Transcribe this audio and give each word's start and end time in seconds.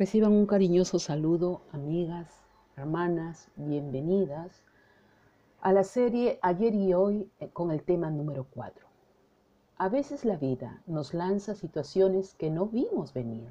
Reciban 0.00 0.32
un 0.32 0.46
cariñoso 0.46 0.98
saludo, 0.98 1.60
amigas, 1.72 2.42
hermanas, 2.74 3.50
bienvenidas 3.56 4.62
a 5.60 5.74
la 5.74 5.84
serie 5.84 6.38
Ayer 6.40 6.74
y 6.74 6.94
Hoy 6.94 7.30
eh, 7.38 7.50
con 7.50 7.70
el 7.70 7.82
tema 7.82 8.08
número 8.08 8.46
4. 8.54 8.86
A 9.76 9.90
veces 9.90 10.24
la 10.24 10.38
vida 10.38 10.82
nos 10.86 11.12
lanza 11.12 11.54
situaciones 11.54 12.34
que 12.34 12.48
no 12.48 12.64
vimos 12.64 13.12
venir. 13.12 13.50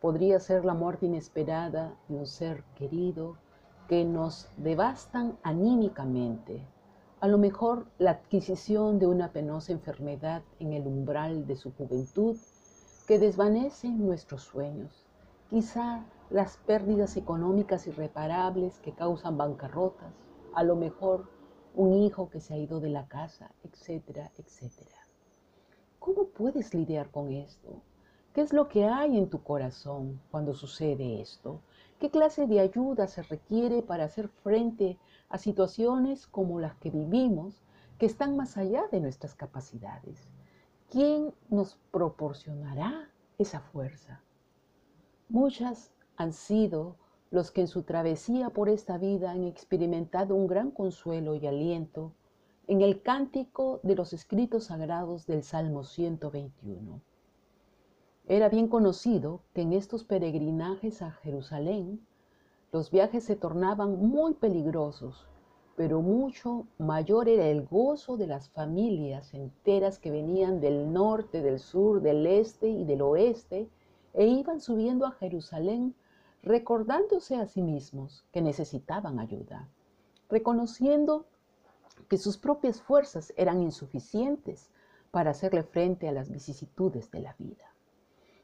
Podría 0.00 0.40
ser 0.40 0.64
la 0.64 0.72
muerte 0.72 1.04
inesperada 1.04 1.94
de 2.08 2.16
un 2.16 2.26
ser 2.26 2.64
querido 2.74 3.36
que 3.86 4.02
nos 4.06 4.48
devastan 4.56 5.36
anímicamente. 5.42 6.66
A 7.20 7.28
lo 7.28 7.36
mejor 7.36 7.84
la 7.98 8.12
adquisición 8.12 8.98
de 8.98 9.08
una 9.08 9.30
penosa 9.30 9.72
enfermedad 9.72 10.42
en 10.58 10.72
el 10.72 10.86
umbral 10.86 11.46
de 11.46 11.56
su 11.56 11.70
juventud 11.72 12.34
que 13.06 13.18
desvanece 13.18 13.90
nuestros 13.90 14.40
sueños. 14.40 15.05
Quizá 15.48 16.04
las 16.28 16.56
pérdidas 16.56 17.16
económicas 17.16 17.86
irreparables 17.86 18.80
que 18.80 18.92
causan 18.92 19.38
bancarrotas. 19.38 20.12
A 20.54 20.64
lo 20.64 20.74
mejor 20.74 21.28
un 21.76 21.94
hijo 21.94 22.30
que 22.30 22.40
se 22.40 22.54
ha 22.54 22.56
ido 22.56 22.80
de 22.80 22.88
la 22.88 23.06
casa, 23.06 23.52
etcétera, 23.62 24.32
etcétera. 24.38 24.96
¿Cómo 26.00 26.24
puedes 26.28 26.74
lidiar 26.74 27.10
con 27.10 27.30
esto? 27.30 27.82
¿Qué 28.32 28.40
es 28.40 28.52
lo 28.52 28.68
que 28.68 28.86
hay 28.86 29.16
en 29.16 29.30
tu 29.30 29.42
corazón 29.42 30.20
cuando 30.32 30.52
sucede 30.52 31.20
esto? 31.20 31.60
¿Qué 32.00 32.10
clase 32.10 32.46
de 32.46 32.58
ayuda 32.58 33.06
se 33.06 33.22
requiere 33.22 33.82
para 33.82 34.04
hacer 34.04 34.28
frente 34.28 34.98
a 35.28 35.38
situaciones 35.38 36.26
como 36.26 36.58
las 36.58 36.74
que 36.76 36.90
vivimos 36.90 37.62
que 37.98 38.06
están 38.06 38.36
más 38.36 38.56
allá 38.56 38.82
de 38.90 39.00
nuestras 39.00 39.34
capacidades? 39.34 40.28
¿Quién 40.90 41.32
nos 41.50 41.78
proporcionará 41.92 43.08
esa 43.38 43.60
fuerza? 43.60 44.20
Muchas 45.28 45.92
han 46.16 46.32
sido 46.32 46.94
los 47.32 47.50
que 47.50 47.62
en 47.62 47.66
su 47.66 47.82
travesía 47.82 48.50
por 48.50 48.68
esta 48.68 48.96
vida 48.96 49.32
han 49.32 49.42
experimentado 49.42 50.36
un 50.36 50.46
gran 50.46 50.70
consuelo 50.70 51.34
y 51.34 51.44
aliento 51.48 52.12
en 52.68 52.80
el 52.80 53.02
cántico 53.02 53.80
de 53.82 53.96
los 53.96 54.12
escritos 54.12 54.66
sagrados 54.66 55.26
del 55.26 55.42
Salmo 55.42 55.82
121. 55.82 57.00
Era 58.28 58.48
bien 58.48 58.68
conocido 58.68 59.40
que 59.52 59.62
en 59.62 59.72
estos 59.72 60.04
peregrinajes 60.04 61.02
a 61.02 61.10
Jerusalén 61.10 62.06
los 62.70 62.92
viajes 62.92 63.24
se 63.24 63.34
tornaban 63.34 63.98
muy 63.98 64.34
peligrosos, 64.34 65.26
pero 65.74 66.02
mucho 66.02 66.68
mayor 66.78 67.28
era 67.28 67.46
el 67.46 67.66
gozo 67.66 68.16
de 68.16 68.28
las 68.28 68.48
familias 68.50 69.34
enteras 69.34 69.98
que 69.98 70.12
venían 70.12 70.60
del 70.60 70.92
norte, 70.92 71.42
del 71.42 71.58
sur, 71.58 72.00
del 72.00 72.26
este 72.28 72.68
y 72.68 72.84
del 72.84 73.02
oeste 73.02 73.68
e 74.16 74.26
iban 74.26 74.60
subiendo 74.60 75.06
a 75.06 75.12
Jerusalén 75.12 75.94
recordándose 76.42 77.36
a 77.36 77.46
sí 77.46 77.62
mismos 77.62 78.24
que 78.32 78.40
necesitaban 78.40 79.20
ayuda, 79.20 79.68
reconociendo 80.30 81.26
que 82.08 82.16
sus 82.16 82.38
propias 82.38 82.80
fuerzas 82.80 83.32
eran 83.36 83.60
insuficientes 83.62 84.70
para 85.10 85.30
hacerle 85.30 85.62
frente 85.62 86.08
a 86.08 86.12
las 86.12 86.30
vicisitudes 86.30 87.10
de 87.10 87.20
la 87.20 87.34
vida. 87.38 87.72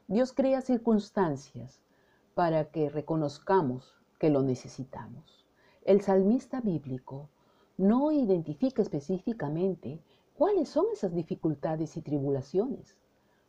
Dios 0.07 0.31
crea 0.31 0.61
circunstancias 0.61 1.81
para 2.35 2.65
que 2.65 2.89
reconozcamos 2.89 3.95
que 4.19 4.29
lo 4.29 4.43
necesitamos. 4.43 5.45
El 5.83 6.01
salmista 6.01 6.61
bíblico 6.61 7.29
no 7.77 8.11
identifica 8.11 8.81
específicamente 8.81 9.99
cuáles 10.35 10.69
son 10.69 10.85
esas 10.93 11.13
dificultades 11.15 11.97
y 11.97 12.01
tribulaciones, 12.01 12.95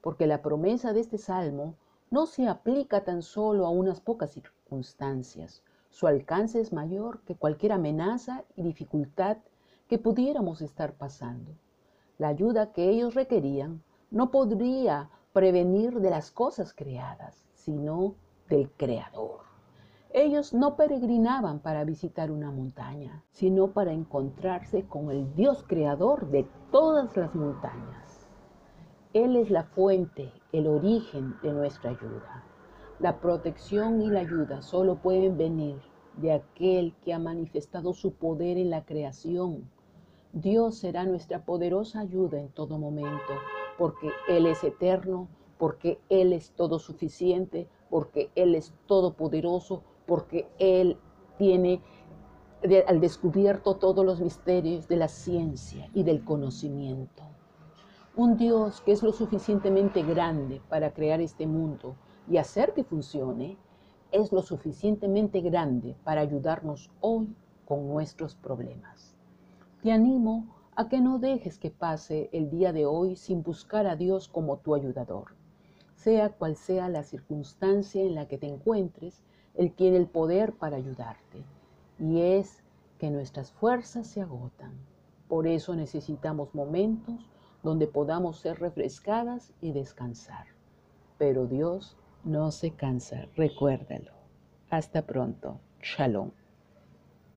porque 0.01 0.27
la 0.27 0.43
promesa 0.43 0.93
de 0.93 1.01
este 1.01 1.19
salmo 1.19 1.77
no 2.15 2.27
se 2.27 2.47
aplica 2.47 3.03
tan 3.03 3.23
solo 3.23 3.67
a 3.67 3.71
unas 3.71 4.01
pocas 4.01 4.31
circunstancias. 4.31 5.65
Su 5.91 6.07
alcance 6.07 6.61
es 6.61 6.73
mayor 6.73 7.23
que 7.23 7.35
cualquier 7.35 7.73
amenaza 7.73 8.45
y 8.55 8.63
dificultad 8.63 9.39
que 9.89 9.99
pudiéramos 9.99 10.63
estar 10.63 10.93
pasando. 10.95 11.51
La 12.19 12.29
ayuda 12.29 12.71
que 12.71 12.89
ellos 12.89 13.15
requerían 13.15 13.83
no 14.13 14.31
podría 14.31 15.11
prevenir 15.33 15.99
de 15.99 16.11
las 16.11 16.31
cosas 16.31 16.73
creadas, 16.73 17.45
sino 17.53 18.15
del 18.49 18.71
Creador. 18.71 19.41
Ellos 20.11 20.55
no 20.55 20.77
peregrinaban 20.77 21.59
para 21.59 21.83
visitar 21.83 22.31
una 22.31 22.53
montaña, 22.53 23.25
sino 23.33 23.73
para 23.73 23.91
encontrarse 23.91 24.87
con 24.87 25.11
el 25.11 25.35
Dios 25.35 25.65
creador 25.67 26.31
de 26.31 26.47
todas 26.71 27.17
las 27.17 27.35
montañas. 27.35 28.14
Él 29.15 29.37
es 29.37 29.49
la 29.49 29.63
fuente, 29.63 30.33
el 30.51 30.67
origen 30.67 31.37
de 31.41 31.53
nuestra 31.53 31.91
ayuda. 31.91 32.45
La 32.99 33.21
protección 33.21 34.03
y 34.03 34.09
la 34.11 34.21
ayuda 34.21 34.61
solo 34.61 34.97
pueden 34.97 35.39
venir 35.39 35.81
de 36.17 36.33
aquel 36.33 36.97
que 37.05 37.15
ha 37.15 37.21
manifestado 37.21 37.95
su 37.95 38.15
poder 38.15 38.59
en 38.59 38.71
la 38.71 38.85
creación. 38.85 39.71
Dios 40.33 40.79
será 40.79 41.05
nuestra 41.05 41.45
poderosa 41.45 42.01
ayuda 42.01 42.41
en 42.41 42.49
todo 42.49 42.77
momento 42.77 43.35
porque 43.79 44.11
Él 44.29 44.47
es 44.47 44.65
eterno, 44.65 45.29
porque 45.59 46.01
Él 46.09 46.33
es 46.33 46.51
todo 46.51 46.81
suficiente, 46.81 47.69
porque 47.91 48.33
Él 48.35 48.57
es 48.57 48.75
todopoderoso, 48.87 49.85
porque 50.07 50.49
Él 50.59 50.99
tiene 51.39 51.81
al 52.89 53.01
descubierto 53.01 53.77
todos 53.77 54.05
los 54.05 54.21
misterios 54.21 54.89
de 54.89 54.97
la 54.97 55.07
ciencia 55.07 55.89
y 55.95 56.03
del 56.03 56.25
conocimiento. 56.25 57.34
Un 58.17 58.37
Dios 58.37 58.81
que 58.83 58.93
es 58.93 59.03
lo 59.03 59.13
suficientemente 59.13 60.05
grande 60.05 60.63
para 60.69 60.95
crear 60.95 61.21
este 61.21 61.49
mundo 61.49 61.97
y 62.31 62.37
hacer 62.37 62.73
que 62.73 62.85
funcione, 62.85 63.57
es 64.13 64.31
lo 64.31 64.41
suficientemente 64.41 65.41
grande 65.41 65.97
para 66.05 66.21
ayudarnos 66.21 66.93
hoy 67.01 67.35
con 67.65 67.89
nuestros 67.89 68.37
problemas. 68.37 69.17
Te 69.83 69.91
animo 69.91 70.47
a 70.77 70.89
que 70.89 71.01
no 71.01 71.19
dejes 71.19 71.59
que 71.59 71.73
pase 71.73 72.31
el 72.33 72.51
día 72.51 72.73
de 72.73 72.87
hoy 72.87 73.17
sin 73.17 73.43
buscar 73.43 73.89
a 73.89 73.97
Dios 73.97 74.29
como 74.29 74.59
tu 74.59 74.77
ayudador. 74.77 75.35
Sea 75.97 76.29
cual 76.29 76.55
sea 76.55 76.89
la 76.89 77.03
circunstancia 77.03 78.01
en 78.01 78.15
la 78.15 78.29
que 78.29 78.39
te 78.39 78.47
encuentres, 78.47 79.25
Él 79.55 79.73
tiene 79.73 79.97
el 79.97 80.07
poder 80.07 80.53
para 80.53 80.77
ayudarte. 80.77 81.43
Y 81.99 82.21
es 82.21 82.63
que 82.99 83.11
nuestras 83.11 83.51
fuerzas 83.51 84.07
se 84.07 84.21
agotan. 84.23 84.73
Por 85.27 85.49
eso 85.49 85.75
necesitamos 85.75 86.55
momentos 86.55 87.34
donde 87.65 87.89
podamos 87.89 88.39
ser 88.39 88.61
refrescadas 88.61 89.53
y 89.61 89.73
descansar. 89.73 90.47
Pero 91.19 91.47
Dios 91.47 91.97
no 92.23 92.53
se 92.53 92.71
cansa, 92.71 93.27
recuérdalo. 93.35 94.13
Hasta 94.71 95.03
pronto. 95.03 95.59
Shalom. 95.81 96.31